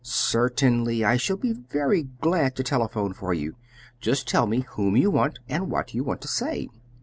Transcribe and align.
"Certainly; 0.03 1.05
I 1.05 1.15
shall 1.17 1.37
be 1.37 1.53
very 1.53 2.01
glad 2.01 2.55
to 2.55 2.63
telephone 2.63 3.13
for 3.13 3.35
you. 3.35 3.55
Just 3.99 4.27
tell 4.27 4.47
me 4.47 4.61
whom 4.71 4.97
you 4.97 5.11
want, 5.11 5.37
and 5.47 5.69
what 5.69 5.93
you 5.93 6.03
want 6.03 6.21
to 6.21 6.27
say." 6.27 6.69